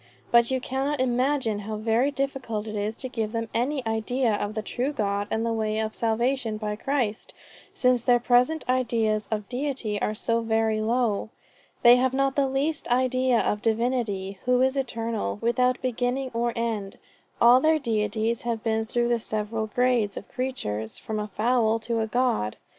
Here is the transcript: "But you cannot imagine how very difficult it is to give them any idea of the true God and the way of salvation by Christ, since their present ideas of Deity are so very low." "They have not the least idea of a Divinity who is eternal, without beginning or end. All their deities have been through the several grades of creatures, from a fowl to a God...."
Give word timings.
"But 0.31 0.49
you 0.49 0.59
cannot 0.59 0.99
imagine 0.99 1.59
how 1.59 1.75
very 1.75 2.09
difficult 2.09 2.65
it 2.65 2.75
is 2.75 2.95
to 2.95 3.07
give 3.07 3.33
them 3.33 3.49
any 3.53 3.85
idea 3.85 4.33
of 4.33 4.55
the 4.55 4.63
true 4.63 4.91
God 4.91 5.27
and 5.29 5.45
the 5.45 5.53
way 5.53 5.77
of 5.77 5.93
salvation 5.93 6.57
by 6.57 6.75
Christ, 6.75 7.35
since 7.75 8.01
their 8.03 8.19
present 8.19 8.65
ideas 8.67 9.27
of 9.29 9.47
Deity 9.47 10.01
are 10.01 10.15
so 10.15 10.41
very 10.41 10.81
low." 10.81 11.29
"They 11.83 11.97
have 11.97 12.15
not 12.15 12.35
the 12.35 12.47
least 12.47 12.87
idea 12.87 13.41
of 13.41 13.59
a 13.59 13.61
Divinity 13.61 14.39
who 14.45 14.63
is 14.63 14.75
eternal, 14.75 15.37
without 15.39 15.79
beginning 15.83 16.31
or 16.33 16.51
end. 16.55 16.97
All 17.39 17.61
their 17.61 17.77
deities 17.77 18.41
have 18.41 18.63
been 18.63 18.85
through 18.87 19.09
the 19.09 19.19
several 19.19 19.67
grades 19.67 20.17
of 20.17 20.27
creatures, 20.29 20.97
from 20.97 21.19
a 21.19 21.27
fowl 21.27 21.77
to 21.81 21.99
a 21.99 22.07
God...." 22.07 22.57